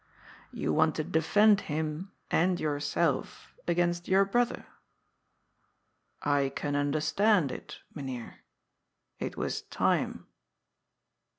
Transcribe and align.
* 0.31 0.43
You 0.51 0.73
want 0.73 0.95
to 0.95 1.03
defend 1.03 1.61
him— 1.61 2.11
and 2.31 2.59
yourself— 2.59 3.51
against 3.67 4.07
your 4.07 4.25
brother. 4.25 4.65
I 6.23 6.51
can 6.55 6.75
understand 6.75 7.51
it. 7.51 7.77
Mynheer. 7.93 8.39
It 9.19 9.37
was 9.37 9.61
time." 9.61 10.25